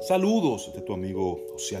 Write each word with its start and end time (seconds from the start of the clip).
Saludos 0.00 0.72
de 0.72 0.80
tu 0.80 0.92
amigo 0.92 1.44
José 1.50 1.76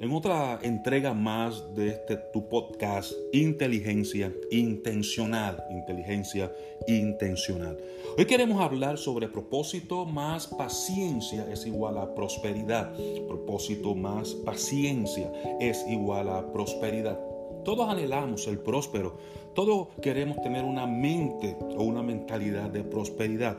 en 0.00 0.12
otra 0.12 0.60
entrega 0.62 1.12
más 1.14 1.74
de 1.74 1.88
este 1.88 2.16
tu 2.32 2.48
podcast 2.48 3.12
Inteligencia 3.32 4.32
Intencional. 4.52 5.64
Inteligencia 5.70 6.54
Intencional. 6.86 7.76
Hoy 8.16 8.24
queremos 8.24 8.60
hablar 8.60 8.98
sobre 8.98 9.28
propósito 9.28 10.04
más 10.04 10.46
paciencia 10.46 11.44
es 11.50 11.66
igual 11.66 11.98
a 11.98 12.14
prosperidad. 12.14 12.92
Propósito 13.26 13.94
más 13.96 14.34
paciencia 14.34 15.32
es 15.60 15.84
igual 15.88 16.28
a 16.28 16.52
prosperidad. 16.52 17.31
Todos 17.64 17.88
anhelamos 17.88 18.46
el 18.48 18.58
próspero, 18.58 19.18
todos 19.54 19.88
queremos 20.00 20.40
tener 20.42 20.64
una 20.64 20.86
mente 20.86 21.56
o 21.60 21.84
una 21.84 22.02
mentalidad 22.02 22.70
de 22.70 22.82
prosperidad. 22.82 23.58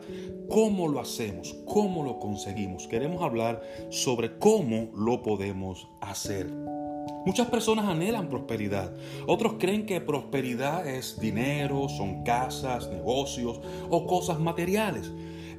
¿Cómo 0.50 0.88
lo 0.88 1.00
hacemos? 1.00 1.56
¿Cómo 1.66 2.04
lo 2.04 2.20
conseguimos? 2.20 2.88
Queremos 2.88 3.22
hablar 3.22 3.62
sobre 3.90 4.38
cómo 4.40 4.90
lo 4.96 5.22
podemos 5.24 5.88
hacer. 6.02 6.48
Muchas 7.26 7.48
personas 7.48 7.86
anhelan 7.86 8.28
prosperidad. 8.28 8.92
Otros 9.28 9.54
creen 9.58 9.86
que 9.86 10.02
prosperidad 10.02 10.86
es 10.86 11.18
dinero, 11.20 11.88
son 11.88 12.24
casas, 12.24 12.90
negocios 12.90 13.62
o 13.90 14.06
cosas 14.06 14.40
materiales. 14.40 15.10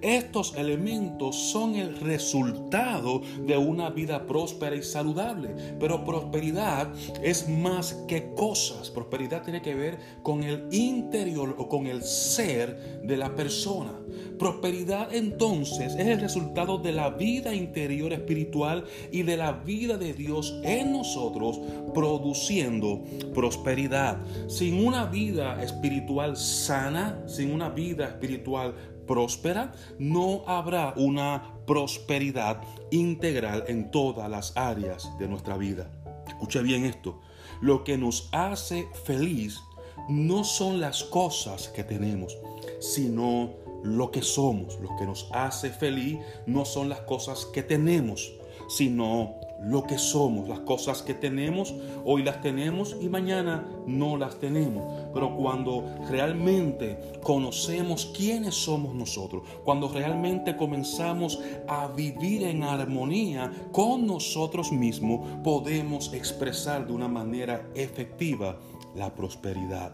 Estos 0.05 0.55
elementos 0.59 1.35
son 1.35 1.77
el 1.77 1.99
resultado 1.99 3.23
de 3.47 3.57
una 3.57 3.89
vida 3.89 4.27
próspera 4.27 4.77
y 4.77 4.83
saludable. 4.83 5.49
Pero 5.81 6.05
prosperidad 6.05 6.93
es 7.23 7.49
más 7.49 7.95
que 8.07 8.35
cosas. 8.35 8.91
Prosperidad 8.91 9.45
tiene 9.45 9.63
que 9.63 9.75
ver 9.75 9.99
con 10.23 10.43
el 10.43 10.69
interior 10.71 11.57
o 11.57 11.71
con 11.71 11.87
el 11.87 12.03
ser 12.03 13.01
de 13.03 13.17
la 13.17 13.35
persona. 13.35 13.93
Prosperidad 14.39 15.15
entonces 15.15 15.95
es 15.95 16.07
el 16.07 16.21
resultado 16.21 16.77
de 16.77 16.93
la 16.93 17.09
vida 17.09 17.55
interior 17.55 18.13
espiritual 18.13 18.85
y 19.11 19.23
de 19.23 19.39
la 19.39 19.53
vida 19.53 19.97
de 19.97 20.13
Dios 20.13 20.61
en 20.65 20.93
nosotros 20.93 21.61
produciendo 21.95 23.03
prosperidad. 23.33 24.19
Sin 24.49 24.85
una 24.85 25.07
vida 25.07 25.63
espiritual 25.63 26.37
sana, 26.37 27.23
sin 27.27 27.53
una 27.53 27.71
vida 27.71 28.07
espiritual 28.07 28.75
próspera, 29.07 29.73
no 29.99 30.43
habrá 30.47 30.95
una 30.97 31.55
prosperidad 31.67 32.63
integral 32.91 33.65
en 33.69 33.91
todas 33.91 34.31
las 34.31 34.57
áreas 34.57 35.11
de 35.19 35.29
nuestra 35.29 35.57
vida. 35.57 35.91
Escuche 36.27 36.63
bien 36.63 36.85
esto. 36.85 37.21
Lo 37.61 37.85
que 37.85 37.97
nos 37.97 38.29
hace 38.33 38.89
feliz 39.05 39.61
no 40.09 40.45
son 40.45 40.81
las 40.81 41.05
cosas 41.05 41.69
que 41.69 41.85
tenemos, 41.85 42.37
sino 42.81 43.55
lo 43.83 44.11
que 44.11 44.23
somos. 44.23 44.79
Lo 44.81 44.97
que 44.97 45.07
nos 45.07 45.29
hace 45.33 45.71
feliz 45.71 46.19
no 46.47 46.65
son 46.65 46.89
las 46.89 47.01
cosas 47.01 47.47
que 47.47 47.63
tenemos, 47.63 48.33
sino 48.69 49.37
lo 49.65 49.85
que 49.85 49.99
somos, 49.99 50.49
las 50.49 50.61
cosas 50.61 51.03
que 51.03 51.15
tenemos, 51.15 51.75
hoy 52.05 52.23
las 52.23 52.41
tenemos 52.41 52.97
y 53.01 53.09
mañana 53.09 53.67
no 53.87 54.17
las 54.17 54.39
tenemos. 54.39 54.85
Pero 55.13 55.37
cuando 55.37 55.85
realmente 56.09 56.99
conocemos 57.23 58.13
quiénes 58.17 58.55
somos 58.55 58.95
nosotros, 58.95 59.43
cuando 59.65 59.89
realmente 59.89 60.57
comenzamos 60.57 61.41
a 61.67 61.89
vivir 61.89 62.45
en 62.45 62.63
armonía 62.63 63.51
con 63.73 64.07
nosotros 64.07 64.73
mismos, 64.73 65.27
podemos 65.43 66.13
expresar 66.13 66.87
de 66.87 66.93
una 66.93 67.09
manera 67.09 67.69
efectiva 67.75 68.59
la 68.95 69.15
prosperidad 69.15 69.93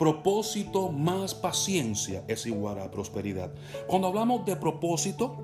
propósito 0.00 0.90
más 0.90 1.34
paciencia 1.34 2.24
es 2.26 2.46
igual 2.46 2.78
a 2.80 2.90
prosperidad. 2.90 3.52
Cuando 3.86 4.08
hablamos 4.08 4.46
de 4.46 4.56
propósito, 4.56 5.36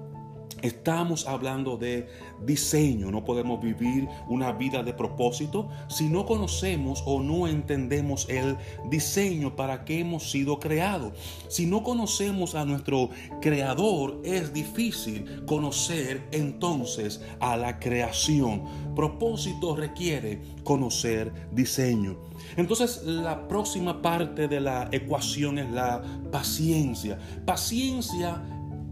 Estamos 0.62 1.27
hablando 1.27 1.77
de 1.77 2.09
diseño. 2.45 3.11
No 3.11 3.25
podemos 3.25 3.61
vivir 3.61 4.09
una 4.28 4.53
vida 4.53 4.83
de 4.83 4.94
propósito 4.94 5.69
si 5.89 6.09
no 6.09 6.25
conocemos 6.25 7.03
o 7.05 7.21
no 7.21 7.47
entendemos 7.47 8.27
el 8.28 8.56
diseño 8.89 9.55
para 9.55 9.84
que 9.84 10.00
hemos 10.00 10.31
sido 10.31 10.59
creados. 10.59 11.12
Si 11.49 11.67
no 11.67 11.83
conocemos 11.83 12.55
a 12.55 12.65
nuestro 12.65 13.11
creador, 13.43 14.21
es 14.25 14.53
difícil 14.55 15.44
conocer 15.44 16.27
entonces 16.33 17.21
a 17.38 17.56
la 17.56 17.78
creación. 17.78 18.94
Propósito 18.94 19.77
requiere 19.77 20.41
conocer 20.65 21.33
diseño. 21.53 22.17
Entonces 22.56 23.03
la 23.05 23.47
próxima 23.47 24.00
parte 24.00 24.49
de 24.49 24.61
la 24.61 24.88
ecuación 24.91 25.59
es 25.59 25.71
la 25.71 26.03
paciencia. 26.33 27.19
Paciencia 27.44 28.43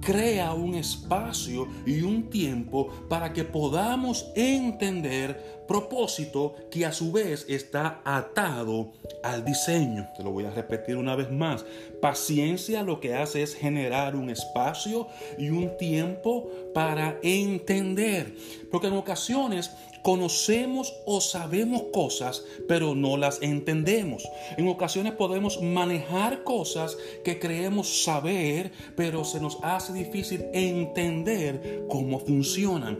crea 0.04 0.52
un 0.52 0.74
espacio 0.74 1.66
y 1.86 2.02
un 2.02 2.28
tiempo 2.28 2.88
para 3.08 3.32
que 3.32 3.44
podamos 3.44 4.30
entender 4.36 5.64
propósito 5.66 6.54
que 6.70 6.84
a 6.84 6.92
su 6.92 7.10
vez 7.10 7.46
está 7.48 8.02
atado 8.04 8.92
al 9.22 9.44
diseño. 9.44 10.06
Te 10.16 10.22
lo 10.22 10.30
voy 10.30 10.44
a 10.44 10.50
repetir 10.50 10.96
una 10.96 11.16
vez 11.16 11.30
más. 11.30 11.64
Paciencia 12.00 12.82
lo 12.82 13.00
que 13.00 13.14
hace 13.14 13.42
es 13.42 13.54
generar 13.54 14.14
un 14.14 14.28
espacio 14.28 15.08
y 15.38 15.48
un 15.48 15.76
tiempo 15.78 16.50
para 16.74 17.18
entender. 17.22 18.36
Porque 18.70 18.88
en 18.88 18.94
ocasiones 18.94 19.70
conocemos 20.04 20.94
o 21.06 21.22
sabemos 21.22 21.84
cosas, 21.90 22.44
pero 22.68 22.94
no 22.94 23.16
las 23.16 23.40
entendemos. 23.40 24.28
En 24.58 24.68
ocasiones 24.68 25.14
podemos 25.14 25.62
manejar 25.62 26.44
cosas 26.44 26.98
que 27.24 27.38
creemos 27.38 28.04
saber, 28.04 28.70
pero 28.96 29.24
se 29.24 29.40
nos 29.40 29.56
hace 29.62 29.94
difícil 29.94 30.44
entender 30.52 31.86
cómo 31.88 32.20
funcionan. 32.20 32.98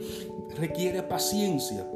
Requiere 0.57 1.03
paciencia. 1.03 1.87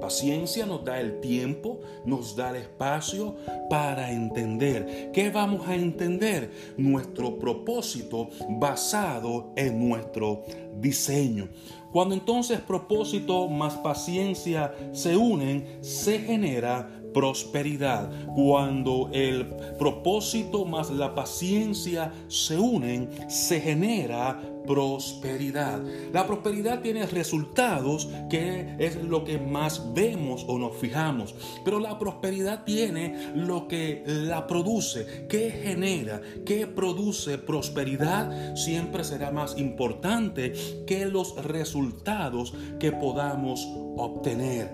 Paciencia 0.00 0.64
nos 0.64 0.82
da 0.82 0.98
el 0.98 1.20
tiempo, 1.20 1.80
nos 2.06 2.34
da 2.34 2.50
el 2.50 2.56
espacio 2.56 3.36
para 3.68 4.12
entender. 4.12 5.10
¿Qué 5.12 5.28
vamos 5.28 5.68
a 5.68 5.74
entender? 5.74 6.50
Nuestro 6.78 7.38
propósito 7.38 8.30
basado 8.48 9.52
en 9.56 9.88
nuestro 9.88 10.44
diseño. 10.80 11.48
Cuando 11.92 12.14
entonces 12.14 12.60
propósito 12.60 13.48
más 13.48 13.74
paciencia 13.76 14.74
se 14.92 15.16
unen, 15.16 15.78
se 15.80 16.18
genera 16.20 16.97
prosperidad. 17.18 18.08
Cuando 18.32 19.10
el 19.12 19.48
propósito 19.76 20.64
más 20.64 20.88
la 20.88 21.16
paciencia 21.16 22.12
se 22.28 22.56
unen, 22.56 23.10
se 23.28 23.60
genera 23.60 24.40
prosperidad. 24.64 25.82
La 26.12 26.28
prosperidad 26.28 26.80
tiene 26.80 27.06
resultados 27.06 28.08
que 28.30 28.76
es 28.78 29.02
lo 29.02 29.24
que 29.24 29.36
más 29.36 29.94
vemos 29.94 30.44
o 30.46 30.60
nos 30.60 30.76
fijamos, 30.76 31.34
pero 31.64 31.80
la 31.80 31.98
prosperidad 31.98 32.62
tiene 32.62 33.32
lo 33.34 33.66
que 33.66 34.04
la 34.06 34.46
produce, 34.46 35.26
que 35.28 35.50
genera, 35.50 36.20
que 36.46 36.68
produce 36.68 37.36
prosperidad, 37.38 38.54
siempre 38.54 39.02
será 39.02 39.32
más 39.32 39.58
importante 39.58 40.52
que 40.86 41.06
los 41.06 41.34
resultados 41.44 42.54
que 42.78 42.92
podamos 42.92 43.66
obtener. 43.96 44.70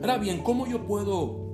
Ahora 0.00 0.16
bien, 0.16 0.42
¿cómo 0.42 0.66
yo 0.66 0.86
puedo 0.86 1.45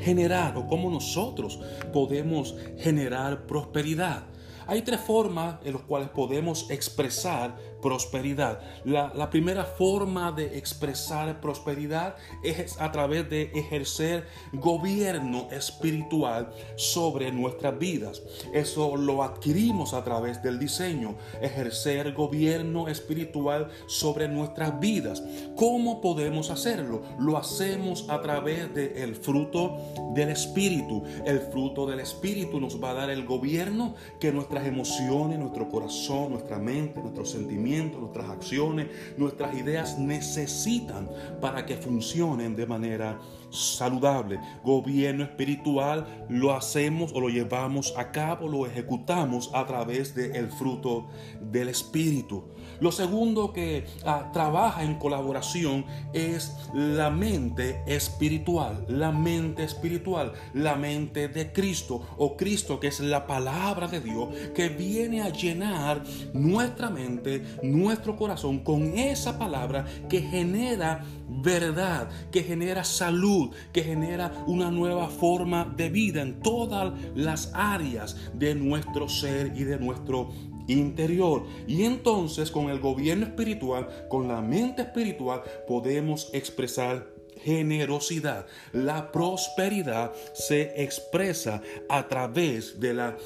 generar 0.00 0.56
o 0.56 0.66
cómo 0.66 0.90
nosotros 0.90 1.60
podemos 1.92 2.56
generar 2.78 3.46
prosperidad? 3.46 4.24
Hay 4.66 4.82
tres 4.82 5.00
formas 5.00 5.56
en 5.64 5.72
las 5.74 5.82
cuales 5.82 6.10
podemos 6.10 6.70
expresar 6.70 7.56
prosperidad. 7.80 8.60
La, 8.84 9.30
primera 9.30 9.64
forma 9.64 10.32
de 10.32 10.58
expresar 10.58 11.40
prosperidad 11.40 12.16
es 12.42 12.80
a 12.80 12.90
través 12.90 13.28
de 13.30 13.52
ejercer 13.54 14.26
gobierno 14.52 15.48
espiritual 15.50 16.52
sobre 16.76 17.30
nuestras 17.32 17.78
vidas. 17.78 18.22
Eso 18.52 18.96
lo 18.96 19.22
adquirimos 19.22 19.94
a 19.94 20.02
través 20.04 20.42
del 20.42 20.58
diseño, 20.58 21.16
ejercer 21.40 22.12
gobierno 22.12 22.88
espiritual 22.88 23.70
sobre 23.86 24.28
nuestras 24.28 24.80
vidas. 24.80 25.22
¿Cómo 25.56 26.00
podemos 26.00 26.50
hacerlo? 26.50 27.02
Lo 27.18 27.36
hacemos 27.36 28.08
a 28.08 28.20
través 28.20 28.74
del 28.74 29.14
fruto 29.14 29.76
del 30.14 30.30
Espíritu. 30.30 31.04
El 31.24 31.40
fruto 31.40 31.86
del 31.86 32.00
Espíritu 32.00 32.60
nos 32.60 32.82
va 32.82 32.90
a 32.90 32.94
dar 32.94 33.10
el 33.10 33.24
gobierno 33.24 33.94
que 34.18 34.32
nuestras 34.32 34.66
emociones, 34.66 35.38
nuestro 35.38 35.68
corazón, 35.68 36.32
nuestra 36.32 36.58
mente, 36.58 37.00
nuestros 37.00 37.30
sentimientos, 37.30 37.69
nuestras 37.70 38.28
acciones, 38.28 38.88
nuestras 39.16 39.54
ideas 39.56 39.98
necesitan 39.98 41.08
para 41.40 41.64
que 41.64 41.76
funcionen 41.76 42.56
de 42.56 42.66
manera 42.66 43.18
saludable. 43.50 44.40
Gobierno 44.64 45.24
espiritual 45.24 46.26
lo 46.28 46.54
hacemos 46.54 47.12
o 47.12 47.20
lo 47.20 47.28
llevamos 47.28 47.94
a 47.96 48.10
cabo, 48.12 48.48
lo 48.48 48.66
ejecutamos 48.66 49.50
a 49.54 49.66
través 49.66 50.14
del 50.14 50.50
fruto 50.50 51.08
del 51.40 51.68
Espíritu. 51.68 52.44
Lo 52.80 52.92
segundo 52.92 53.52
que 53.52 53.84
ah, 54.06 54.30
trabaja 54.32 54.82
en 54.82 54.94
colaboración 54.94 55.84
es 56.14 56.56
la 56.72 57.10
mente 57.10 57.82
espiritual, 57.86 58.86
la 58.88 59.12
mente 59.12 59.64
espiritual, 59.64 60.32
la 60.54 60.76
mente 60.76 61.28
de 61.28 61.52
Cristo 61.52 62.02
o 62.16 62.36
Cristo 62.36 62.80
que 62.80 62.88
es 62.88 63.00
la 63.00 63.26
palabra 63.26 63.86
de 63.86 64.00
Dios 64.00 64.28
que 64.54 64.68
viene 64.68 65.22
a 65.22 65.28
llenar 65.30 66.02
nuestra 66.32 66.88
mente, 66.88 67.44
nuestro 67.62 68.16
corazón 68.16 68.60
con 68.60 68.96
esa 68.98 69.38
palabra 69.38 69.84
que 70.08 70.22
genera 70.22 71.04
verdad, 71.28 72.08
que 72.30 72.42
genera 72.42 72.84
salud, 72.84 73.39
que 73.72 73.82
genera 73.82 74.44
una 74.46 74.70
nueva 74.70 75.08
forma 75.08 75.72
de 75.76 75.88
vida 75.90 76.22
en 76.22 76.40
todas 76.40 76.92
las 77.14 77.50
áreas 77.54 78.16
de 78.34 78.54
nuestro 78.54 79.08
ser 79.08 79.52
y 79.56 79.64
de 79.64 79.78
nuestro 79.78 80.30
interior. 80.66 81.44
Y 81.66 81.84
entonces 81.84 82.50
con 82.50 82.70
el 82.70 82.80
gobierno 82.80 83.26
espiritual, 83.26 83.88
con 84.08 84.28
la 84.28 84.40
mente 84.40 84.82
espiritual, 84.82 85.42
podemos 85.66 86.30
expresar 86.32 87.19
generosidad. 87.44 88.46
La 88.72 89.10
prosperidad 89.12 90.12
se 90.32 90.82
expresa 90.82 91.62
a 91.88 92.08
través 92.08 92.78
de 92.80 92.94
la 92.94 93.16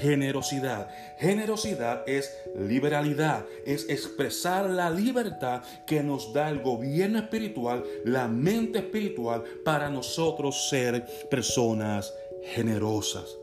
generosidad. 0.00 0.88
Generosidad 1.18 2.02
es 2.08 2.34
liberalidad, 2.58 3.44
es 3.64 3.88
expresar 3.88 4.68
la 4.70 4.90
libertad 4.90 5.62
que 5.86 6.02
nos 6.02 6.32
da 6.32 6.48
el 6.50 6.60
gobierno 6.60 7.18
espiritual, 7.18 7.84
la 8.04 8.28
mente 8.28 8.80
espiritual, 8.80 9.44
para 9.64 9.90
nosotros 9.90 10.68
ser 10.68 11.04
personas 11.30 12.12
generosas. 12.54 13.36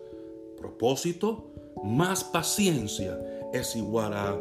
Propósito, 0.57 1.51
más 1.83 2.23
paciencia 2.23 3.17
es 3.53 3.75
igual 3.75 4.13
a 4.13 4.37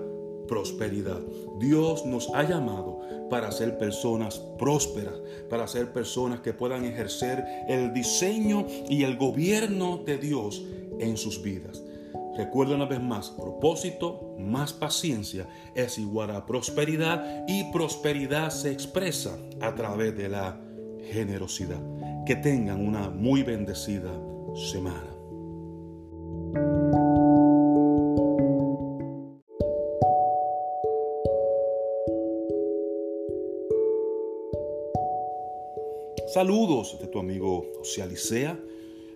prosperidad. 0.49 1.21
Dios 1.61 2.05
nos 2.05 2.29
ha 2.35 2.43
llamado 2.43 3.01
para 3.31 3.53
ser 3.53 3.79
personas 3.79 4.41
prósperas, 4.59 5.15
para 5.49 5.69
ser 5.69 5.93
personas 5.93 6.41
que 6.41 6.53
puedan 6.53 6.85
ejercer 6.85 7.45
el 7.69 7.93
diseño 7.93 8.67
y 8.89 9.05
el 9.05 9.17
gobierno 9.17 10.03
de 10.05 10.19
Dios 10.19 10.65
en 10.99 11.17
sus 11.17 11.43
vidas. 11.43 11.83
Recuerda 12.37 12.77
una 12.77 12.87
vez 12.87 13.03
más, 13.03 13.31
propósito 13.31 14.37
más 14.39 14.73
paciencia 14.73 15.49
es 15.75 15.99
igual 15.99 16.31
a 16.31 16.47
prosperidad 16.47 17.45
y 17.49 17.65
prosperidad 17.73 18.51
se 18.51 18.71
expresa 18.71 19.37
a 19.61 19.75
través 19.75 20.17
de 20.17 20.29
la 20.29 20.61
generosidad. 21.11 21.81
Que 22.25 22.37
tengan 22.37 22.87
una 22.87 23.11
muy 23.11 23.43
bendecida 23.43 24.13
semana. 24.55 25.18
Saludos 36.33 36.99
de 37.01 37.07
tu 37.07 37.19
amigo 37.19 37.65
José 37.79 38.03
Alicea 38.03 38.61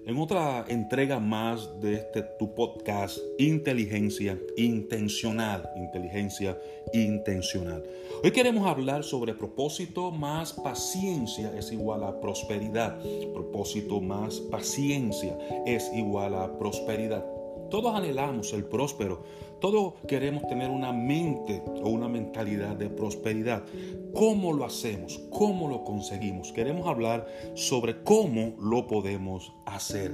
en 0.07 0.17
otra 0.17 0.65
entrega 0.67 1.21
más 1.21 1.79
de 1.79 1.97
este 1.97 2.23
tu 2.39 2.55
podcast 2.55 3.19
Inteligencia 3.39 4.39
Intencional, 4.57 5.69
Inteligencia 5.77 6.59
Intencional. 6.95 7.85
Hoy 8.25 8.31
queremos 8.31 8.67
hablar 8.67 9.05
sobre 9.05 9.35
propósito 9.35 10.11
más 10.11 10.55
paciencia 10.55 11.53
es 11.55 11.71
igual 11.71 12.03
a 12.03 12.19
prosperidad. 12.19 12.99
Propósito 13.35 14.01
más 14.01 14.41
paciencia 14.51 15.37
es 15.67 15.93
igual 15.93 16.35
a 16.35 16.59
prosperidad. 16.59 17.42
Todos 17.73 17.95
anhelamos 17.95 18.53
el 18.53 18.65
próspero, 18.65 19.23
todos 19.59 19.95
queremos 20.07 20.47
tener 20.47 20.69
una 20.69 20.93
mente 20.93 21.63
o 21.83 21.89
una 21.89 22.07
mentalidad 22.07 22.77
de 22.77 22.91
prosperidad. 22.91 23.65
¿Cómo 24.13 24.53
lo 24.53 24.67
hacemos? 24.67 25.19
¿Cómo 25.31 25.69
lo 25.69 25.83
conseguimos? 25.83 26.53
Queremos 26.53 26.87
hablar 26.87 27.27
sobre 27.55 28.03
cómo 28.03 28.53
lo 28.61 28.87
podemos 28.87 29.55
hacer. 29.65 30.13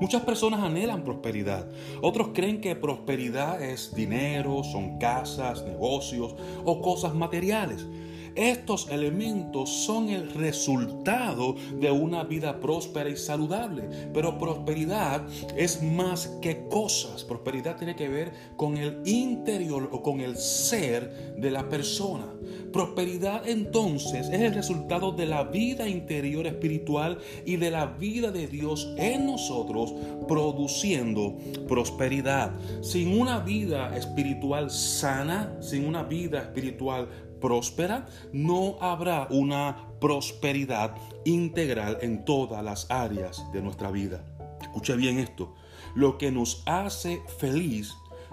Muchas 0.00 0.22
personas 0.22 0.58
anhelan 0.58 1.04
prosperidad. 1.04 1.70
Otros 2.02 2.30
creen 2.34 2.60
que 2.60 2.74
prosperidad 2.74 3.62
es 3.62 3.94
dinero, 3.94 4.64
son 4.64 4.98
casas, 4.98 5.64
negocios 5.64 6.34
o 6.64 6.82
cosas 6.82 7.14
materiales. 7.14 7.86
Estos 8.34 8.88
elementos 8.90 9.70
son 9.70 10.08
el 10.08 10.32
resultado 10.32 11.56
de 11.78 11.90
una 11.90 12.24
vida 12.24 12.60
próspera 12.60 13.10
y 13.10 13.16
saludable. 13.16 13.88
Pero 14.12 14.38
prosperidad 14.38 15.26
es 15.56 15.82
más 15.82 16.28
que 16.40 16.68
cosas. 16.68 17.24
Prosperidad 17.24 17.76
tiene 17.76 17.96
que 17.96 18.08
ver 18.08 18.32
con 18.56 18.76
el 18.76 19.00
interior 19.04 19.88
o 19.92 20.02
con 20.02 20.20
el 20.20 20.36
ser 20.36 21.34
de 21.36 21.50
la 21.50 21.68
persona. 21.68 22.26
Prosperidad 22.72 23.46
entonces 23.46 24.28
es 24.28 24.40
el 24.40 24.54
resultado 24.54 25.12
de 25.12 25.26
la 25.26 25.44
vida 25.44 25.88
interior 25.88 26.46
espiritual 26.46 27.18
y 27.44 27.56
de 27.56 27.70
la 27.70 27.86
vida 27.86 28.30
de 28.30 28.46
Dios 28.46 28.94
en 28.96 29.26
nosotros 29.26 29.92
produciendo 30.26 31.36
prosperidad. 31.68 32.52
Sin 32.80 33.20
una 33.20 33.40
vida 33.40 33.94
espiritual 33.96 34.70
sana, 34.70 35.56
sin 35.60 35.86
una 35.86 36.02
vida 36.02 36.40
espiritual 36.40 37.08
próspera, 37.42 38.06
no 38.32 38.78
habrá 38.80 39.26
una 39.28 39.88
prosperidad 40.00 40.94
integral 41.26 41.98
en 42.00 42.24
todas 42.24 42.64
las 42.64 42.90
áreas 42.90 43.44
de 43.52 43.60
nuestra 43.60 43.90
vida. 43.90 44.24
Escucha 44.62 44.94
bien 44.94 45.18
esto. 45.18 45.52
Lo 45.94 46.16
que 46.16 46.32
nos 46.32 46.62
hace 46.64 47.20
feliz 47.38 47.92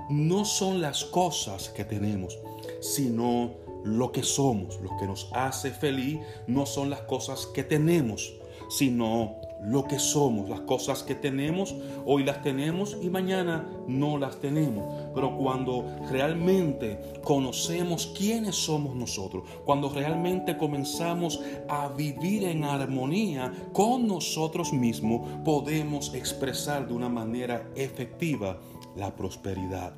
no 0.09 0.45
son 0.45 0.79
las 0.79 1.03
cosas 1.03 1.67
que 1.69 1.83
tenemos, 1.83 2.37
sino 2.79 3.55
lo 3.83 4.13
que 4.13 4.23
somos. 4.23 4.79
Lo 4.81 4.95
que 4.97 5.07
nos 5.07 5.29
hace 5.33 5.71
feliz 5.71 6.19
no 6.47 6.65
son 6.65 6.89
las 6.89 7.01
cosas 7.01 7.47
que 7.47 7.63
tenemos, 7.63 8.33
sino 8.69 9.35
lo 9.61 9.83
que 9.83 9.99
somos, 9.99 10.49
las 10.49 10.61
cosas 10.61 11.03
que 11.03 11.15
tenemos, 11.15 11.75
hoy 12.05 12.23
las 12.23 12.41
tenemos 12.41 12.97
y 13.01 13.09
mañana 13.09 13.67
no 13.87 14.17
las 14.17 14.39
tenemos. 14.39 15.11
Pero 15.13 15.37
cuando 15.37 15.85
realmente 16.09 16.99
conocemos 17.23 18.13
quiénes 18.17 18.55
somos 18.55 18.95
nosotros, 18.95 19.43
cuando 19.65 19.89
realmente 19.89 20.57
comenzamos 20.57 21.41
a 21.67 21.89
vivir 21.89 22.45
en 22.45 22.63
armonía 22.63 23.51
con 23.73 24.07
nosotros 24.07 24.71
mismos, 24.71 25.27
podemos 25.43 26.13
expresar 26.13 26.87
de 26.87 26.93
una 26.93 27.09
manera 27.09 27.69
efectiva 27.75 28.59
la 28.95 29.15
prosperidad. 29.15 29.93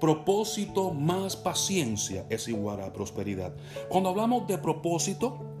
Propósito 0.00 0.92
más 0.92 1.36
paciencia 1.36 2.26
es 2.28 2.48
igual 2.48 2.82
a 2.82 2.92
prosperidad. 2.92 3.54
Cuando 3.88 4.10
hablamos 4.10 4.46
de 4.46 4.58
propósito, 4.58 5.55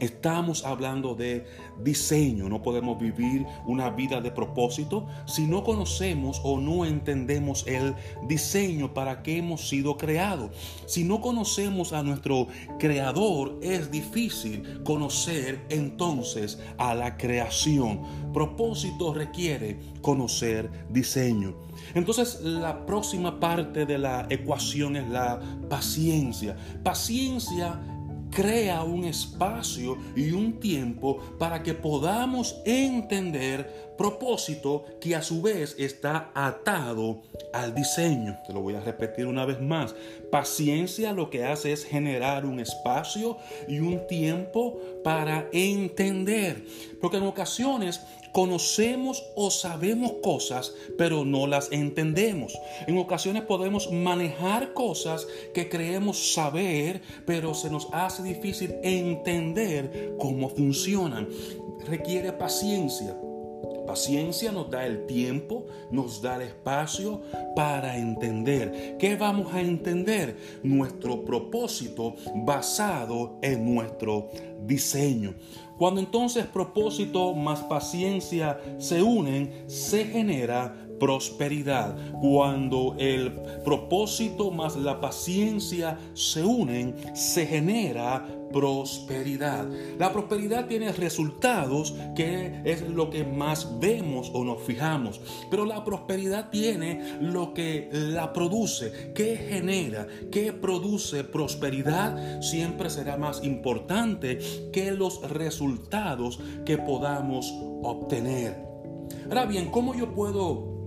Estamos 0.00 0.64
hablando 0.64 1.14
de 1.14 1.46
diseño. 1.82 2.48
No 2.48 2.62
podemos 2.62 2.98
vivir 2.98 3.46
una 3.66 3.90
vida 3.90 4.20
de 4.20 4.30
propósito 4.30 5.06
si 5.26 5.46
no 5.46 5.64
conocemos 5.64 6.40
o 6.44 6.58
no 6.58 6.84
entendemos 6.84 7.66
el 7.66 7.94
diseño 8.26 8.94
para 8.94 9.22
que 9.22 9.38
hemos 9.38 9.68
sido 9.68 9.96
creados. 9.96 10.50
Si 10.86 11.04
no 11.04 11.20
conocemos 11.20 11.92
a 11.92 12.02
nuestro 12.02 12.46
creador, 12.78 13.58
es 13.62 13.90
difícil 13.90 14.82
conocer 14.84 15.64
entonces 15.68 16.58
a 16.78 16.94
la 16.94 17.16
creación. 17.16 18.02
Propósito 18.32 19.14
requiere 19.14 19.78
conocer 20.00 20.70
diseño. 20.90 21.54
Entonces 21.94 22.40
la 22.42 22.86
próxima 22.86 23.40
parte 23.40 23.86
de 23.86 23.98
la 23.98 24.26
ecuación 24.30 24.96
es 24.96 25.08
la 25.08 25.40
paciencia. 25.68 26.56
Paciencia 26.82 27.80
crea 28.30 28.82
un 28.82 29.04
espacio 29.04 29.96
y 30.14 30.32
un 30.32 30.60
tiempo 30.60 31.18
para 31.38 31.62
que 31.62 31.74
podamos 31.74 32.56
entender 32.64 33.87
propósito 33.98 34.86
que 35.00 35.14
a 35.14 35.22
su 35.22 35.42
vez 35.42 35.74
está 35.78 36.30
atado 36.34 37.20
al 37.52 37.74
diseño. 37.74 38.38
Te 38.46 38.54
lo 38.54 38.60
voy 38.62 38.76
a 38.76 38.80
repetir 38.80 39.26
una 39.26 39.44
vez 39.44 39.60
más. 39.60 39.94
Paciencia 40.30 41.12
lo 41.12 41.28
que 41.28 41.44
hace 41.44 41.72
es 41.72 41.84
generar 41.84 42.46
un 42.46 42.60
espacio 42.60 43.36
y 43.66 43.80
un 43.80 44.06
tiempo 44.06 44.78
para 45.04 45.48
entender. 45.52 46.64
Porque 47.00 47.18
en 47.18 47.24
ocasiones 47.24 48.00
conocemos 48.32 49.24
o 49.34 49.50
sabemos 49.50 50.12
cosas, 50.22 50.72
pero 50.96 51.24
no 51.24 51.46
las 51.46 51.72
entendemos. 51.72 52.56
En 52.86 52.98
ocasiones 52.98 53.42
podemos 53.42 53.90
manejar 53.90 54.72
cosas 54.74 55.26
que 55.52 55.68
creemos 55.68 56.34
saber, 56.34 57.02
pero 57.26 57.52
se 57.52 57.68
nos 57.68 57.88
hace 57.92 58.22
difícil 58.22 58.76
entender 58.82 60.14
cómo 60.18 60.48
funcionan. 60.48 61.28
Requiere 61.86 62.32
paciencia. 62.32 63.16
Paciencia 63.88 64.52
nos 64.52 64.68
da 64.68 64.84
el 64.84 65.06
tiempo, 65.06 65.64
nos 65.90 66.20
da 66.20 66.36
el 66.36 66.42
espacio 66.42 67.22
para 67.56 67.96
entender. 67.96 68.98
¿Qué 68.98 69.16
vamos 69.16 69.54
a 69.54 69.62
entender? 69.62 70.36
Nuestro 70.62 71.24
propósito 71.24 72.14
basado 72.34 73.38
en 73.40 73.74
nuestro 73.74 74.28
diseño. 74.60 75.36
Cuando 75.78 76.00
entonces 76.00 76.44
propósito 76.44 77.32
más 77.34 77.62
paciencia 77.62 78.60
se 78.76 79.02
unen, 79.02 79.64
se 79.68 80.04
genera 80.04 80.87
prosperidad. 80.98 81.96
Cuando 82.20 82.94
el 82.98 83.32
propósito 83.64 84.50
más 84.50 84.76
la 84.76 85.00
paciencia 85.00 85.98
se 86.14 86.44
unen, 86.44 86.94
se 87.14 87.46
genera 87.46 88.26
prosperidad. 88.52 89.66
La 89.98 90.12
prosperidad 90.12 90.66
tiene 90.66 90.92
resultados 90.92 91.94
que 92.14 92.60
es 92.64 92.82
lo 92.82 93.10
que 93.10 93.24
más 93.24 93.78
vemos 93.78 94.30
o 94.32 94.44
nos 94.44 94.62
fijamos, 94.62 95.20
pero 95.50 95.64
la 95.64 95.84
prosperidad 95.84 96.50
tiene 96.50 97.18
lo 97.20 97.54
que 97.54 97.88
la 97.92 98.32
produce, 98.32 99.12
que 99.14 99.36
genera, 99.36 100.06
que 100.30 100.52
produce 100.52 101.24
prosperidad, 101.24 102.40
siempre 102.40 102.90
será 102.90 103.16
más 103.16 103.44
importante 103.44 104.38
que 104.72 104.92
los 104.92 105.20
resultados 105.30 106.40
que 106.64 106.78
podamos 106.78 107.52
obtener. 107.82 108.56
Ahora 109.28 109.46
bien, 109.46 109.70
¿cómo 109.70 109.94
yo 109.94 110.14
puedo 110.14 110.77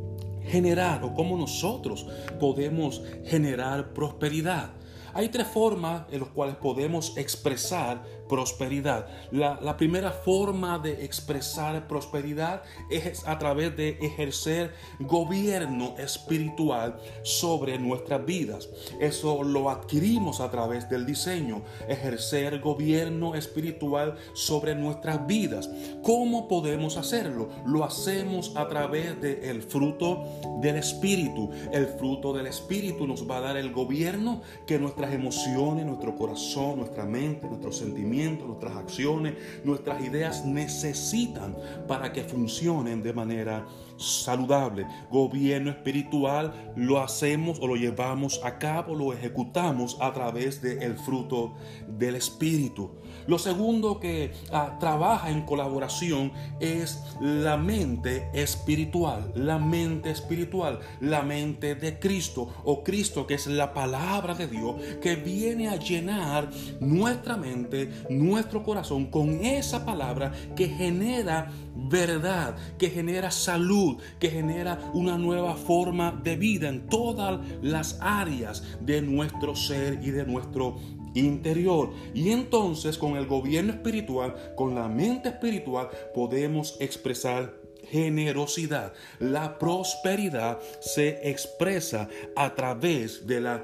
generar 0.46 1.04
o 1.04 1.14
cómo 1.14 1.38
nosotros 1.38 2.08
podemos 2.40 3.02
generar 3.26 3.94
prosperidad? 3.94 4.72
Hay 5.14 5.30
tres 5.30 5.48
formas 5.48 6.04
en 6.12 6.22
las 6.22 6.30
cuales 6.30 6.56
podemos 6.56 7.18
expresar 7.18 8.02
prosperidad. 8.32 9.08
La, 9.32 9.76
primera 9.76 10.12
forma 10.12 10.80
de 10.80 11.04
expresar 11.04 11.86
prosperidad 11.86 12.64
es 12.90 13.28
a 13.28 13.38
través 13.38 13.76
de 13.76 13.98
ejercer 14.02 14.74
gobierno 15.02 15.96
espiritual 15.98 16.98
sobre 17.24 17.78
nuestras 17.78 18.26
vidas. 18.26 18.70
Eso 19.02 19.44
lo 19.44 19.70
adquirimos 19.70 20.40
a 20.40 20.50
través 20.50 20.90
del 20.90 21.06
diseño, 21.06 21.62
ejercer 21.90 22.62
gobierno 22.62 23.36
espiritual 23.36 24.16
sobre 24.34 24.76
nuestras 24.76 25.28
vidas. 25.28 25.70
¿Cómo 26.02 26.48
podemos 26.48 26.96
hacerlo? 26.96 27.50
Lo 27.66 27.84
hacemos 27.84 28.56
a 28.56 28.70
través 28.70 29.20
del 29.20 29.62
fruto 29.62 30.24
del 30.62 30.78
Espíritu. 30.78 31.50
El 31.74 31.88
fruto 31.88 32.32
del 32.32 32.48
Espíritu 32.48 33.06
nos 33.06 33.30
va 33.30 33.38
a 33.38 33.42
dar 33.42 33.58
el 33.58 33.74
gobierno 33.74 34.42
que 34.66 34.80
nuestras 34.80 35.14
emociones, 35.14 35.86
nuestro 35.86 36.16
corazón, 36.16 36.78
nuestra 36.78 37.04
mente, 37.04 37.48
nuestros 37.48 37.76
sentimientos, 37.78 38.21
nuestras 38.30 38.76
acciones, 38.76 39.36
nuestras 39.64 40.04
ideas 40.04 40.46
necesitan 40.46 41.56
para 41.88 42.12
que 42.12 42.24
funcionen 42.24 43.02
de 43.02 43.14
manera 43.14 43.66
saludable. 44.02 44.88
Gobierno 45.10 45.72
espiritual 45.72 46.74
lo 46.76 47.00
hacemos 47.02 47.60
o 47.60 47.68
lo 47.68 47.76
llevamos 47.76 48.42
a 48.44 48.58
cabo, 48.58 48.96
lo 48.96 49.14
ejecutamos 49.14 49.98
a 50.00 50.12
través 50.12 50.62
del 50.62 50.98
fruto 50.98 51.54
del 51.88 52.16
Espíritu. 52.16 52.92
Lo 53.28 53.38
segundo 53.38 54.00
que 54.00 54.34
ah, 54.52 54.78
trabaja 54.80 55.30
en 55.30 55.44
colaboración 55.44 56.32
es 56.60 57.04
la 57.20 57.58
mente 57.58 58.30
espiritual, 58.34 59.32
la 59.36 59.60
mente 59.60 60.10
espiritual, 60.10 60.80
la 61.00 61.22
mente 61.22 61.76
de 61.76 62.00
Cristo 62.00 62.48
o 62.64 62.84
Cristo 62.84 63.28
que 63.28 63.36
es 63.36 63.48
la 63.48 63.74
palabra 63.74 64.34
de 64.34 64.48
Dios 64.48 64.76
que 65.02 65.16
viene 65.16 65.70
a 65.70 65.76
llenar 65.76 66.50
nuestra 66.80 67.38
mente, 67.38 67.92
nuestro 68.10 68.64
corazón 68.64 69.06
con 69.06 69.46
esa 69.46 69.86
palabra 69.86 70.32
que 70.56 70.68
genera 70.68 71.52
verdad, 71.92 72.56
que 72.80 72.90
genera 72.90 73.30
salud, 73.30 73.98
que 74.20 74.30
genera 74.30 74.80
una 74.94 75.18
nueva 75.18 75.56
forma 75.56 76.20
de 76.24 76.38
vida 76.38 76.70
en 76.70 76.88
todas 76.88 77.40
las 77.62 78.00
áreas 78.02 78.64
de 78.82 79.02
nuestro 79.02 79.56
ser 79.56 80.00
y 80.02 80.10
de 80.12 80.26
nuestro 80.26 80.78
interior. 81.14 81.92
Y 82.14 82.30
entonces 82.32 82.98
con 82.98 83.18
el 83.18 83.28
gobierno 83.28 83.74
espiritual, 83.74 84.36
con 84.56 84.74
la 84.74 84.88
mente 84.88 85.30
espiritual, 85.30 85.90
podemos 86.16 86.78
expresar 86.80 87.61
generosidad. 87.92 88.94
La 89.20 89.60
prosperidad 89.60 90.60
se 90.80 91.30
expresa 91.30 92.08
a 92.36 92.56
través 92.56 93.28
de 93.28 93.42
la 93.42 93.64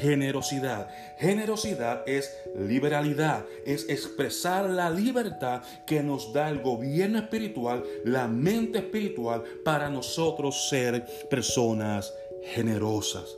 generosidad. 0.00 0.88
Generosidad 1.18 2.02
es 2.08 2.32
liberalidad, 2.58 3.44
es 3.64 3.88
expresar 3.88 4.68
la 4.68 4.90
libertad 4.90 5.62
que 5.86 6.02
nos 6.02 6.32
da 6.32 6.48
el 6.48 6.60
gobierno 6.60 7.18
espiritual, 7.18 7.84
la 8.04 8.26
mente 8.26 8.78
espiritual, 8.78 9.44
para 9.64 9.90
nosotros 9.90 10.68
ser 10.68 11.06
personas 11.28 12.12
generosas. 12.54 13.36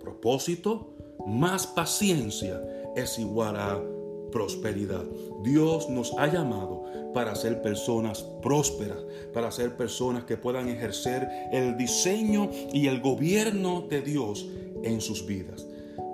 Propósito, 0.00 0.94
más 1.26 1.66
paciencia 1.66 2.62
es 2.96 3.18
igual 3.18 3.56
a 3.56 3.80
prosperidad. 4.30 5.04
Dios 5.42 5.88
nos 5.88 6.12
ha 6.18 6.26
llamado 6.26 6.84
para 7.16 7.34
ser 7.34 7.62
personas 7.62 8.22
prósperas, 8.42 8.98
para 9.32 9.50
ser 9.50 9.74
personas 9.74 10.24
que 10.24 10.36
puedan 10.36 10.68
ejercer 10.68 11.26
el 11.50 11.78
diseño 11.78 12.50
y 12.74 12.88
el 12.88 13.00
gobierno 13.00 13.86
de 13.88 14.02
Dios 14.02 14.46
en 14.82 15.00
sus 15.00 15.24
vidas. 15.24 15.66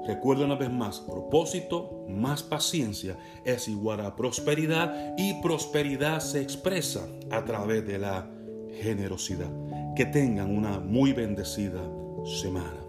Recuerda 0.07 0.45
una 0.45 0.55
vez 0.55 0.71
más, 0.71 1.01
propósito 1.01 2.05
más 2.09 2.45
paciencia 2.45 3.19
es 3.45 3.67
igual 3.67 4.01
a 4.03 4.15
prosperidad 4.15 5.17
y 5.19 5.43
prosperidad 5.43 6.21
se 6.21 6.41
expresa 6.41 7.05
a 7.33 7.45
través 7.45 7.85
de 7.85 7.99
la 7.99 8.31
generosidad. 8.81 9.51
Que 9.97 10.05
tengan 10.05 10.57
una 10.57 10.79
muy 10.79 11.13
bendecida 11.13 11.83
semana. 12.41 12.82